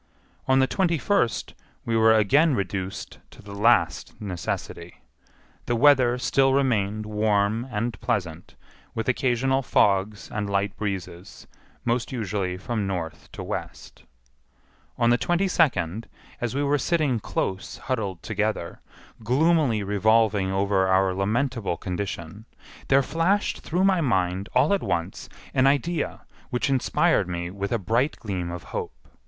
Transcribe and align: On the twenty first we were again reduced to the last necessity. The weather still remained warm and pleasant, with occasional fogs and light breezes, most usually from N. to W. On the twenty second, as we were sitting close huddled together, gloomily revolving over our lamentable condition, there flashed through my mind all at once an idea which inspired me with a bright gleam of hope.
On 0.47 0.57
the 0.57 0.65
twenty 0.65 0.97
first 0.97 1.53
we 1.85 1.95
were 1.95 2.11
again 2.15 2.55
reduced 2.55 3.19
to 3.29 3.39
the 3.43 3.53
last 3.53 4.19
necessity. 4.19 5.03
The 5.67 5.75
weather 5.75 6.17
still 6.17 6.55
remained 6.55 7.05
warm 7.05 7.67
and 7.69 8.01
pleasant, 8.01 8.55
with 8.95 9.07
occasional 9.07 9.61
fogs 9.61 10.27
and 10.31 10.49
light 10.49 10.75
breezes, 10.75 11.45
most 11.85 12.11
usually 12.11 12.57
from 12.57 12.89
N. 12.89 13.11
to 13.31 13.43
W. 13.43 13.69
On 14.97 15.11
the 15.11 15.19
twenty 15.19 15.47
second, 15.47 16.07
as 16.41 16.55
we 16.55 16.63
were 16.63 16.79
sitting 16.79 17.19
close 17.19 17.77
huddled 17.77 18.23
together, 18.23 18.81
gloomily 19.23 19.83
revolving 19.83 20.51
over 20.51 20.87
our 20.87 21.13
lamentable 21.13 21.77
condition, 21.77 22.45
there 22.87 23.03
flashed 23.03 23.59
through 23.59 23.83
my 23.83 24.01
mind 24.01 24.49
all 24.55 24.73
at 24.73 24.81
once 24.81 25.29
an 25.53 25.67
idea 25.67 26.21
which 26.49 26.71
inspired 26.71 27.27
me 27.29 27.51
with 27.51 27.71
a 27.71 27.77
bright 27.77 28.17
gleam 28.19 28.49
of 28.49 28.63
hope. 28.73 28.95